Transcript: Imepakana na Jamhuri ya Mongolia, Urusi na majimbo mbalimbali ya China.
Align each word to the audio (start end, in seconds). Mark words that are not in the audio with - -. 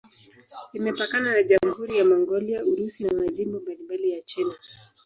Imepakana 0.77 1.27
na 1.35 1.41
Jamhuri 1.49 1.93
ya 1.99 2.05
Mongolia, 2.11 2.59
Urusi 2.69 2.99
na 3.03 3.13
majimbo 3.19 3.55
mbalimbali 3.61 4.07
ya 4.13 4.21
China. 4.29 4.53